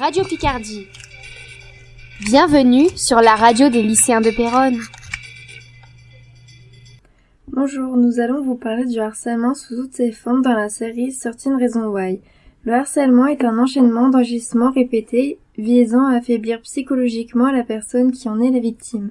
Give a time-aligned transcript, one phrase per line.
[0.00, 0.86] Radio Picardie.
[2.24, 4.78] Bienvenue sur la radio des lycéens de Péronne.
[7.48, 11.58] Bonjour, nous allons vous parler du harcèlement sous toutes ses formes dans la série Certain
[11.58, 12.20] Reason Why.
[12.64, 18.40] Le harcèlement est un enchaînement d'agissements répétés visant à affaiblir psychologiquement la personne qui en
[18.40, 19.10] est la victime.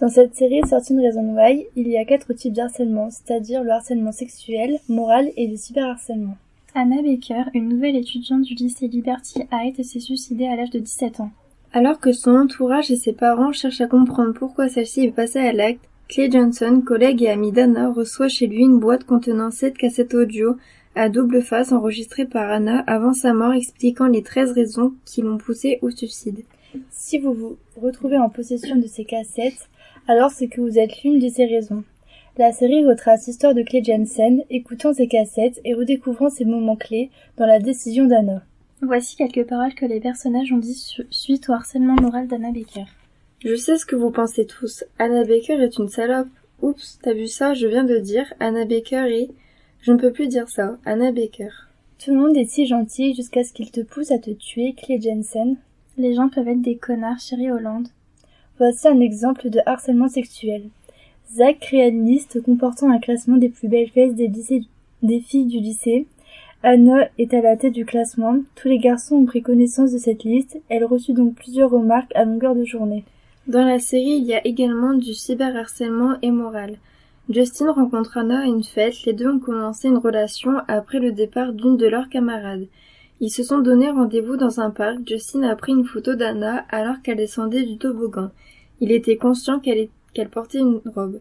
[0.00, 4.10] Dans cette série Certain Reason Why, il y a quatre types d'harcèlement, c'est-à-dire le harcèlement
[4.10, 6.36] sexuel, moral et le cyberharcèlement.
[6.76, 11.20] Anna Baker, une nouvelle étudiante du lycée Liberty Heights, s'est suicidée à l'âge de 17
[11.20, 11.30] ans.
[11.72, 15.52] Alors que son entourage et ses parents cherchent à comprendre pourquoi celle-ci est passée à
[15.52, 20.14] l'acte, Clay Johnson, collègue et ami d'Anna, reçoit chez lui une boîte contenant sept cassettes
[20.14, 20.56] audio
[20.96, 25.38] à double face enregistrées par Anna avant sa mort expliquant les 13 raisons qui l'ont
[25.38, 26.42] poussée au suicide.
[26.90, 29.68] Si vous vous retrouvez en possession de ces cassettes,
[30.08, 31.84] alors c'est que vous êtes l'une de ces raisons.
[32.36, 37.10] La série retrace l'histoire de Clay Jensen, écoutant ses cassettes et redécouvrant ces moments clés
[37.36, 38.42] dans la décision d'Anna.
[38.82, 40.74] Voici quelques paroles que les personnages ont dit
[41.10, 42.86] suite au harcèlement moral d'Anna Baker.
[43.44, 44.82] Je sais ce que vous pensez tous.
[44.98, 46.26] Anna Baker est une salope.
[46.60, 48.34] Oups, t'as vu ça, je viens de dire.
[48.40, 49.30] Anna Baker est...
[49.82, 50.76] Je ne peux plus dire ça.
[50.84, 51.50] Anna Baker.
[52.04, 55.00] Tout le monde est si gentil jusqu'à ce qu'il te pousse à te tuer, Clay
[55.00, 55.56] Jensen.
[55.98, 57.88] Les gens peuvent être des connards, chérie Hollande.
[58.58, 60.64] Voici un exemple de harcèlement sexuel.
[61.32, 64.30] Zach crée une liste comportant un classement des plus belles fesses des,
[65.02, 66.06] des filles du lycée.
[66.62, 68.38] Anna est à la tête du classement.
[68.54, 70.58] Tous les garçons ont pris connaissance de cette liste.
[70.68, 73.04] Elle reçut donc plusieurs remarques à longueur de journée.
[73.46, 76.78] Dans la série, il y a également du cyberharcèlement et moral.
[77.28, 79.04] Justin rencontre Anna à une fête.
[79.04, 82.66] Les deux ont commencé une relation après le départ d'une de leurs camarades.
[83.20, 84.98] Ils se sont donné rendez-vous dans un parc.
[85.06, 88.30] Justin a pris une photo d'Anna alors qu'elle descendait du toboggan.
[88.80, 89.78] Il était conscient qu'elle
[90.14, 91.20] qu'elle portait une robe.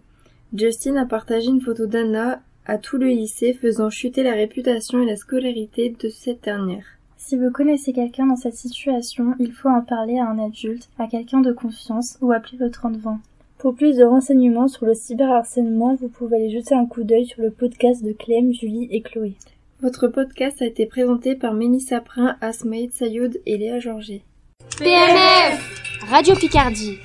[0.54, 5.06] Justin a partagé une photo d'Anna à tout le lycée, faisant chuter la réputation et
[5.06, 6.86] la scolarité de cette dernière.
[7.18, 11.08] Si vous connaissez quelqu'un dans cette situation, il faut en parler à un adulte, à
[11.08, 13.20] quelqu'un de confiance ou appeler le 3020.
[13.58, 17.42] Pour plus de renseignements sur le cyberharcèlement, vous pouvez aller jeter un coup d'œil sur
[17.42, 19.36] le podcast de Clem, Julie et Chloé.
[19.82, 24.22] Votre podcast a été présenté par Mélissa Prin, Asmaïd Sayoud et Léa Georget.
[24.78, 26.98] PNF Radio Picardie